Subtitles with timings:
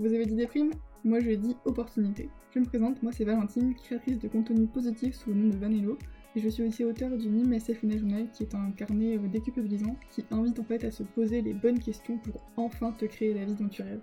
[0.00, 0.72] Vous avez dit des primes
[1.04, 2.28] Moi je dis opportunité.
[2.52, 5.96] Je me présente, moi c'est Valentine, créatrice de contenu positif sous le nom de Vanello,
[6.34, 9.96] et je suis aussi auteur du NIM SF Journal qui est un carnet euh, déculpabilisant
[10.10, 13.44] qui invite en fait à se poser les bonnes questions pour enfin te créer la
[13.44, 14.00] vie dont tu rêves.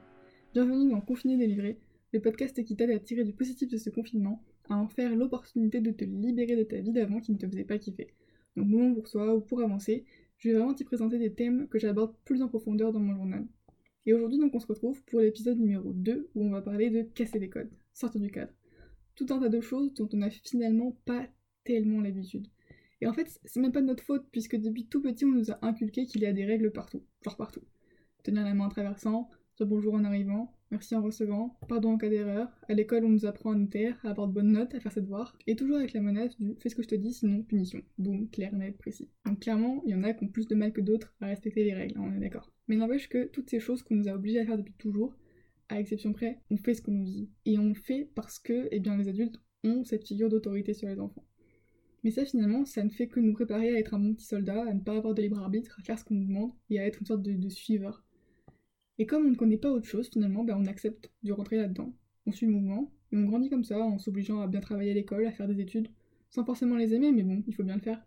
[0.54, 1.78] Bienvenue dans Confiné délivré,
[2.14, 5.82] le podcast qui t'aide à tirer du positif de ce confinement, à en faire l'opportunité
[5.82, 8.08] de te libérer de ta vie d'avant qui ne te faisait pas kiffer.
[8.56, 10.06] Donc moment pour soi ou pour avancer,
[10.38, 13.46] je vais vraiment t'y présenter des thèmes que j'aborde plus en profondeur dans mon journal.
[14.06, 17.04] Et aujourd'hui donc on se retrouve pour l'épisode numéro 2 où on va parler de
[17.04, 18.54] casser les codes, sortir du cadre.
[19.16, 21.28] Tout un tas de choses dont on n'a finalement pas
[21.64, 22.48] tellement l'habitude.
[23.02, 25.52] Et en fait, c'est même pas de notre faute puisque depuis tout petit on nous
[25.52, 27.64] a inculqué qu'il y a des règles partout, genre partout.
[28.24, 32.10] Tenir la main en traversant, dire bonjour en arrivant, merci en recevant, pardon en cas
[32.10, 32.50] d'erreur.
[32.68, 34.92] À l'école, on nous apprend à nous taire, à avoir de bonnes notes, à faire
[34.92, 37.44] ses devoirs, et toujours avec la menace du fais ce que je te dis, sinon
[37.44, 37.82] punition.
[37.98, 39.10] Boum, clair, net, précis.
[39.26, 41.64] Donc clairement, il y en a qui ont plus de mal que d'autres à respecter
[41.64, 42.52] les règles, on est d'accord.
[42.68, 45.16] Mais n'empêche que toutes ces choses qu'on nous a obligés à faire depuis toujours,
[45.70, 47.30] à exception près, on fait ce qu'on nous dit.
[47.46, 51.00] Et on fait parce que, eh bien, les adultes ont cette figure d'autorité sur les
[51.00, 51.26] enfants.
[52.04, 54.64] Mais ça, finalement, ça ne fait que nous préparer à être un bon petit soldat,
[54.68, 56.86] à ne pas avoir de libre arbitre, à faire ce qu'on nous demande, et à
[56.88, 58.04] être une sorte de suiveur.
[59.02, 61.92] Et comme on ne connaît pas autre chose, finalement, ben on accepte de rentrer là-dedans.
[62.28, 64.94] On suit le mouvement, et on grandit comme ça, en s'obligeant à bien travailler à
[64.94, 65.88] l'école, à faire des études,
[66.30, 68.00] sans forcément les aimer, mais bon, il faut bien le faire.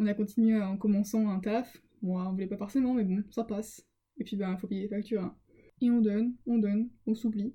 [0.00, 3.44] On a continué en commençant un taf, bon, on voulait pas forcément, mais bon, ça
[3.44, 3.86] passe.
[4.18, 5.22] Et puis ben, faut payer les factures.
[5.22, 5.36] Hein.
[5.80, 7.54] Et on donne, on donne, on s'oublie.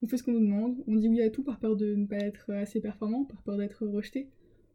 [0.00, 2.06] On fait ce qu'on nous demande, on dit oui à tout par peur de ne
[2.06, 4.30] pas être assez performant, par peur d'être rejeté,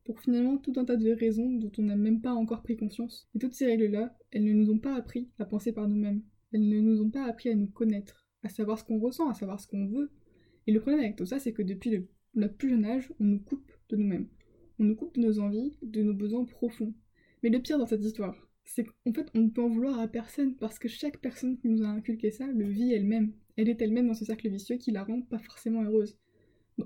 [0.05, 3.27] pour finalement tout un tas de raisons dont on n'a même pas encore pris conscience.
[3.33, 6.21] Et toutes ces règles-là, elles ne nous ont pas appris à penser par nous-mêmes.
[6.53, 9.33] Elles ne nous ont pas appris à nous connaître, à savoir ce qu'on ressent, à
[9.33, 10.11] savoir ce qu'on veut.
[10.67, 13.39] Et le problème avec tout ça, c'est que depuis le, plus jeune âge, on nous
[13.39, 14.27] coupe de nous-mêmes.
[14.79, 16.93] On nous coupe de nos envies, de nos besoins profonds.
[17.43, 20.07] Mais le pire dans cette histoire, c'est qu'en fait, on ne peut en vouloir à
[20.07, 23.33] personne parce que chaque personne qui nous a inculqué ça le vit elle-même.
[23.57, 26.17] Elle est elle-même dans ce cercle vicieux qui la rend pas forcément heureuse.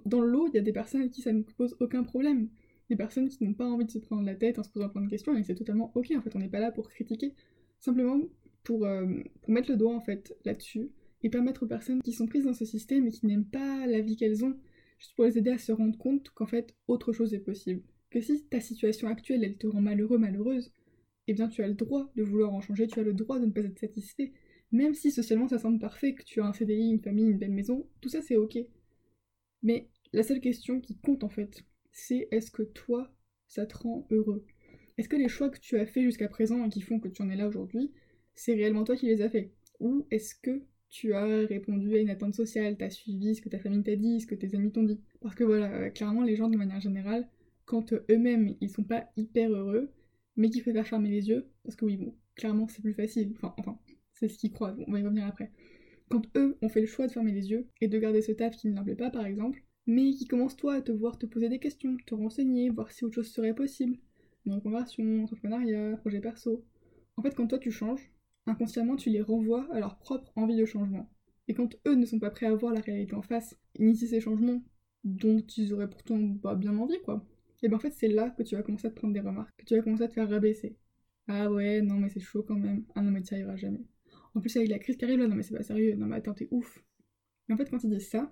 [0.05, 2.49] Dans l'eau, il y a des personnes à qui ça ne pose aucun problème.
[2.89, 5.01] Des personnes qui n'ont pas envie de se prendre la tête en se posant plein
[5.01, 7.33] de questions, et c'est totalement ok, en fait, on n'est pas là pour critiquer.
[7.79, 8.19] Simplement,
[8.69, 10.91] euh, pour, mettre le doigt en fait là-dessus
[11.23, 14.01] et permettre aux personnes qui sont prises dans ce système et qui n'aiment pas la
[14.01, 14.55] vie qu'elles ont,
[14.99, 17.81] juste pour les aider à se rendre compte qu'en fait autre chose est possible.
[18.11, 20.71] Que si ta situation actuelle elle te rend malheureux, malheureuse,
[21.27, 23.47] eh bien tu as le droit de vouloir en changer, tu as le droit de
[23.47, 24.33] ne pas être satisfait,
[24.71, 27.51] même si socialement ça semble parfait, que tu as un CDI, une famille, une belle
[27.51, 28.57] maison, tout ça c'est ok.
[29.63, 33.11] Mais la seule question qui compte en fait, c'est est-ce que toi,
[33.47, 34.45] ça te rend heureux?
[34.97, 37.21] Est-ce que les choix que tu as faits jusqu'à présent et qui font que tu
[37.21, 37.91] en es là aujourd'hui,
[38.35, 39.51] c'est réellement toi qui les as fait.
[39.79, 43.59] Ou est-ce que tu as répondu à une attente sociale, t'as suivi ce que ta
[43.59, 45.01] famille t'a dit, ce que tes amis t'ont dit?
[45.21, 47.27] Parce que voilà, euh, clairement, les gens de manière générale,
[47.65, 49.91] quand euh, eux-mêmes ils sont pas hyper heureux,
[50.37, 53.79] mais qu'ils préfèrent fermer les yeux, parce que oui, bon, clairement c'est plus facile, enfin,
[54.13, 55.51] c'est ce qu'ils croient, on va y revenir après.
[56.09, 58.55] Quand eux ont fait le choix de fermer les yeux et de garder ce taf
[58.55, 61.25] qui ne leur plaît pas par exemple, mais qui commencent toi à te voir te
[61.25, 63.97] poser des questions, te renseigner, voir si autre chose serait possible,
[64.45, 66.63] une reconversion, entrepreneuriat, projet perso.
[67.17, 68.11] En fait, quand toi tu changes,
[68.47, 71.09] inconsciemment tu les renvoies à leur propre envie de changement.
[71.47, 74.21] Et quand eux ne sont pas prêts à voir la réalité en face, initier ces
[74.21, 74.63] changements
[75.03, 76.17] dont ils auraient pourtant
[76.55, 77.25] bien envie, quoi,
[77.61, 79.55] et ben en fait c'est là que tu vas commencer à te prendre des remarques,
[79.57, 80.77] que tu vas commencer à te faire rabaisser.
[81.27, 82.85] Ah ouais, non mais c'est chaud quand même.
[82.95, 83.83] Ah non mais ça ira jamais.
[84.35, 86.17] En plus avec la crise qui arrive là, non mais c'est pas sérieux, non mais
[86.17, 86.83] attends, t'es ouf.
[87.49, 88.31] Et en fait quand ils disent ça,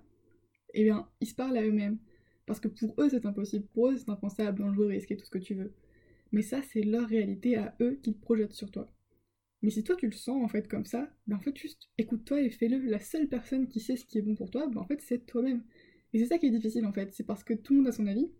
[0.74, 1.98] eh bien ils se parlent à eux-mêmes.
[2.46, 5.38] Parce que pour eux c'est impossible, pour eux c'est impensable, dangereux, risqué, tout ce que
[5.38, 5.74] tu veux.
[6.32, 8.93] Mais ça c'est leur réalité à eux qu'ils projettent sur toi.
[9.64, 12.42] Mais si toi tu le sens en fait comme ça, ben en fait juste écoute-toi
[12.42, 12.78] et fais-le.
[12.86, 15.26] La seule personne qui sait ce qui est bon pour toi, ben en fait c'est
[15.26, 15.64] toi-même.
[16.12, 17.92] Et c'est ça qui est difficile en fait, c'est parce que tout le monde a
[17.92, 18.30] son avis.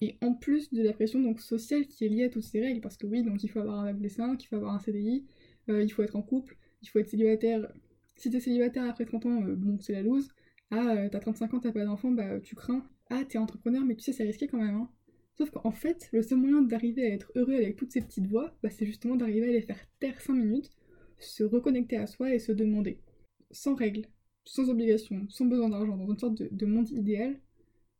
[0.00, 2.80] Et en plus de la pression donc sociale qui est liée à toutes ces règles,
[2.80, 5.26] parce que oui, donc il faut avoir un meuble sein, il faut avoir un CDI,
[5.70, 7.72] euh, il faut être en couple, il faut être célibataire.
[8.16, 10.28] Si t'es célibataire après 30 ans, euh, bon c'est la loose.
[10.70, 12.86] Ah, euh, t'as 35 ans, t'as pas d'enfant, bah tu crains.
[13.10, 14.90] Ah, t'es entrepreneur, mais tu sais, c'est risqué quand même, hein.
[15.36, 18.56] Sauf qu'en fait, le seul moyen d'arriver à être heureux avec toutes ces petites voix,
[18.62, 20.70] bah, c'est justement d'arriver à les faire taire 5 minutes,
[21.18, 23.00] se reconnecter à soi et se demander,
[23.50, 24.06] sans règles,
[24.44, 27.40] sans obligation, sans besoin d'argent, dans une sorte de, monde idéal,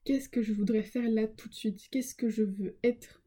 [0.04, 1.88] qu'est-ce que je voudrais faire là tout de suite?
[1.90, 3.22] Qu'est-ce que je veux être?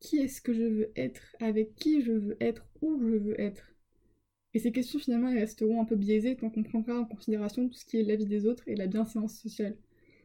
[0.00, 1.36] Qui est-ce que je veux être?
[1.40, 2.68] Avec qui je veux être?
[2.82, 3.72] Où je veux être?
[4.54, 7.74] Et ces questions finalement elles resteront un peu biaisées tant qu'on prendra en considération tout
[7.74, 9.76] ce qui est la vie des autres et la bienséance sociale.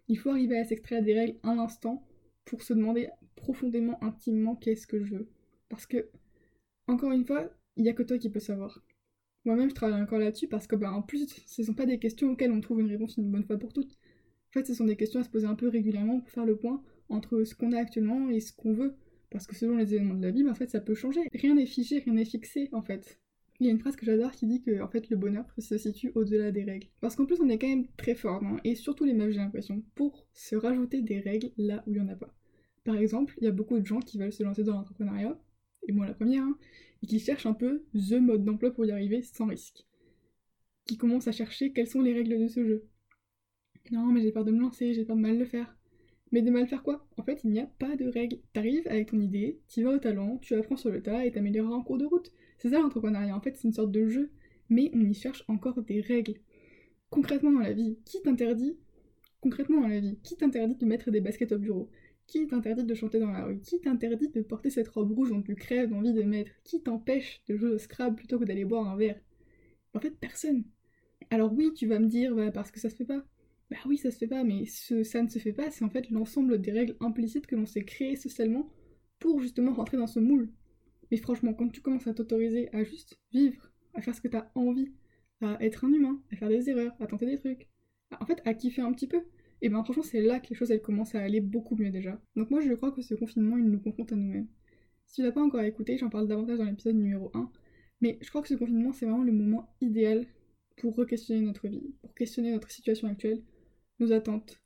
[0.08, 2.04] Il faut arriver à s'extraire des règles un instant
[2.46, 5.30] pour se demander profondément, intimement qu'est-ce que je veux.
[5.70, 6.10] Parce que,
[6.88, 8.84] encore une fois, il n'y a que toi qui peux savoir.
[9.46, 12.00] Moi-même, je travaille encore là-dessus parce que, bah, en plus, ce ne sont pas des
[12.00, 13.94] questions auxquelles on trouve une réponse une bonne fois pour toutes.
[14.50, 16.56] En fait, ce sont des questions à se poser un peu régulièrement pour faire le
[16.56, 18.96] point entre ce qu'on a actuellement et ce qu'on veut.
[19.30, 21.22] Parce que selon les événements de la vie, en fait, ça peut changer.
[21.34, 23.20] Rien n'est figé, rien n'est fixé, en fait.
[23.60, 25.78] Il y a une phrase que j'adore qui dit que en fait le bonheur se
[25.78, 26.88] situe au-delà des règles.
[27.02, 29.40] Parce qu'en plus on est quand même très fort, non et surtout les meufs j'ai
[29.40, 32.34] l'impression, pour se rajouter des règles là où il n'y en a pas.
[32.84, 35.40] Par exemple, il y a beaucoup de gens qui veulent se lancer dans l'entrepreneuriat,
[35.88, 36.58] et moi la première, hein,
[37.02, 39.86] et qui cherchent un peu the mode d'emploi pour y arriver sans risque.
[40.86, 42.88] Qui commencent à chercher quelles sont les règles de ce jeu.
[43.92, 45.78] Non mais j'ai peur de me lancer, j'ai peur de mal le faire.
[46.32, 47.08] Mais de mal faire quoi?
[47.18, 48.40] En fait, il n'y a pas de règles.
[48.54, 51.76] T'arrives avec ton idée, tu vas au talent, tu apprends sur le tas et t'amélioreras
[51.76, 52.34] en cours de route.
[52.64, 54.32] C'est ça l'entrepreneuriat, en fait, c'est une sorte de jeu,
[54.70, 56.36] mais on y cherche encore des règles.
[57.10, 58.78] Concrètement dans la vie, qui t'interdit
[59.42, 61.92] Concrètement dans la vie, qui t'interdit de mettre des baskets au bureau?
[62.28, 63.60] Qui t'interdit de chanter dans la rue?
[63.60, 66.52] Qui t'interdit de porter cette robe rouge dont tu crèves d'envie de mettre?
[66.64, 69.20] Qui t'empêche de jouer au Scrabble plutôt que d'aller boire un verre?
[69.94, 70.64] En fait, personne.
[71.32, 73.26] Alors oui, tu vas me dire, bah, parce que ça se fait pas.
[73.72, 76.10] Bah oui, ça se fait pas, mais ça ne se fait pas, c'est en fait
[76.12, 78.70] l'ensemble des règles implicites que l'on s'est créées socialement
[79.20, 80.52] pour justement rentrer dans ce moule.
[81.14, 84.50] Mais franchement, quand tu commences à t'autoriser à juste vivre, à faire ce que t'as
[84.56, 84.92] envie,
[85.42, 87.70] à être un humain, à faire des erreurs, à tenter des trucs,
[88.20, 89.22] en fait à kiffer un petit peu,
[89.62, 92.20] et ben franchement c'est là que les choses elles commencent à aller beaucoup mieux déjà.
[92.36, 94.48] Donc moi je crois que ce confinement il nous confronte à nous-mêmes.
[95.06, 97.52] Si tu l'as pas encore écouté, j'en parle davantage dans l'épisode numéro 1,
[98.02, 100.26] mais je crois que ce confinement c'est vraiment le moment idéal
[100.78, 103.44] pour re-questionner notre vie, pour questionner notre situation actuelle,
[104.00, 104.60] nos attentes.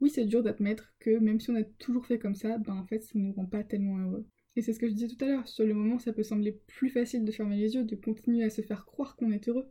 [0.00, 2.86] Oui, c'est dur d'admettre que même si on a toujours fait comme ça, ben en
[2.86, 4.26] fait, ça nous rend pas tellement heureux.
[4.56, 6.52] Et c'est ce que je disais tout à l'heure, sur le moment, ça peut sembler
[6.66, 9.66] plus facile de fermer les yeux, de continuer à se faire croire qu'on est heureux.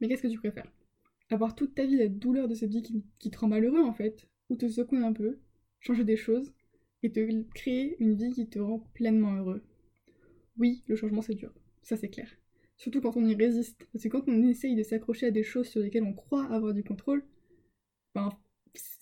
[0.00, 0.70] Mais qu'est-ce que tu préfères?
[1.30, 4.28] Avoir toute ta vie la douleur de cette vie qui, te rend malheureux en fait,
[4.50, 5.38] ou te secouer un peu,
[5.80, 6.52] changer des choses,
[7.02, 9.62] et te créer une vie qui te rend pleinement heureux?
[10.58, 12.30] Oui, le changement c'est dur, ça c'est clair.
[12.76, 15.68] Surtout quand on y résiste, parce que quand on essaye de s'accrocher à des choses
[15.68, 17.24] sur lesquelles on croit avoir du contrôle,
[18.14, 18.30] ben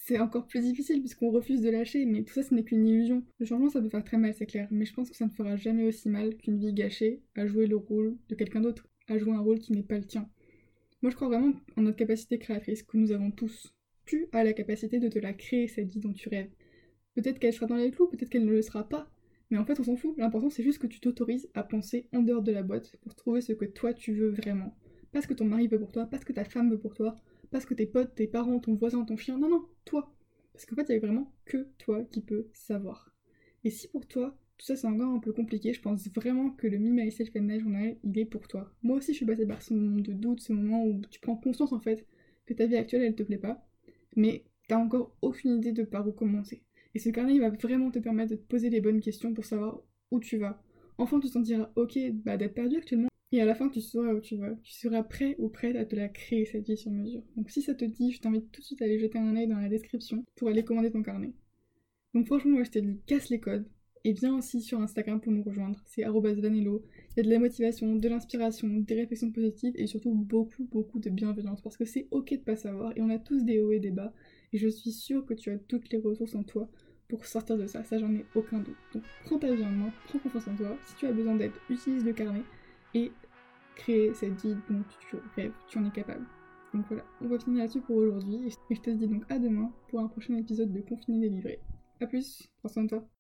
[0.07, 3.25] c'est encore plus difficile puisqu'on refuse de lâcher, mais tout ça ce n'est qu'une illusion.
[3.41, 5.31] Le changement ça peut faire très mal, c'est clair, mais je pense que ça ne
[5.31, 9.19] fera jamais aussi mal qu'une vie gâchée à jouer le rôle de quelqu'un d'autre, à
[9.19, 10.31] jouer un rôle qui n'est pas le tien.
[11.03, 13.75] Moi je crois vraiment en notre capacité créatrice que nous avons tous.
[14.05, 16.53] Tu as la capacité de te la créer, cette vie dont tu rêves.
[17.17, 19.11] Peut-être qu'elle sera dans les clous, peut-être qu'elle ne le sera pas,
[19.51, 20.15] mais en fait on s'en fout.
[20.19, 23.41] L'important c'est juste que tu t'autorises à penser en dehors de la boîte pour trouver
[23.41, 24.77] ce que toi tu veux vraiment.
[25.11, 26.95] Pas ce que ton mari veut pour toi, pas ce que ta femme veut pour
[26.95, 27.17] toi,
[27.51, 29.39] parce que tes potes, tes parents, ton voisin, ton chien.
[29.39, 30.15] Non, non, toi.
[30.53, 33.13] Parce qu'en fait, il y a vraiment que toi qui peux savoir.
[33.65, 36.67] Et si pour toi, tout ça c'est encore un peu compliqué, je pense vraiment que
[36.67, 38.73] le Me, Myself and Journal, il est pour toi.
[38.83, 41.37] Moi aussi, je suis passée par ce moment de doute, ce moment où tu prends
[41.37, 42.07] conscience en fait
[42.47, 43.67] que ta vie actuelle, elle te plaît pas,
[44.15, 46.63] mais t'as encore aucune idée de par où commencer.
[46.95, 49.45] Et ce carnet, il va vraiment te permettre de te poser les bonnes questions pour
[49.45, 50.63] savoir où tu vas.
[50.97, 54.15] Enfin, tu te sentiras ok bah, d'être perdu actuellement, et à la fin, tu sauras
[54.15, 54.55] où tu vas.
[54.63, 57.23] Tu seras prêt ou prête à te la créer, cette vie sur mesure.
[57.37, 59.47] Donc si ça te dit, je t'invite tout de suite à aller jeter un œil
[59.47, 61.33] dans la description pour aller commander ton carnet.
[62.15, 63.69] Donc franchement, moi je te dis, casse les codes.
[64.05, 65.83] Et viens aussi sur Instagram pour nous rejoindre.
[65.85, 66.85] C'est vanello.
[67.11, 71.01] Il y a de la motivation, de l'inspiration, des réflexions positives et surtout beaucoup, beaucoup
[71.01, 71.61] de bienveillance.
[71.61, 73.91] Parce que c'est ok de pas savoir et on a tous des hauts et des
[73.91, 74.15] bas.
[74.53, 76.71] Et je suis sûre que tu as toutes les ressources en toi
[77.09, 77.83] pour sortir de ça.
[77.83, 78.77] Ça, j'en ai aucun doute.
[78.95, 80.79] Donc prends ta vie en main, prends confiance en toi.
[80.87, 82.45] Si tu as besoin d'aide, utilise le carnet
[82.95, 83.11] et
[83.77, 86.27] créer cette vie dont tu rêves, tu en es capable.
[86.75, 89.71] Donc voilà, on va finir là-dessus pour aujourd'hui et je te dis donc à demain
[89.89, 91.61] pour un prochain épisode de Confiné délivré.
[92.01, 93.16] A plus, prends soin de toi.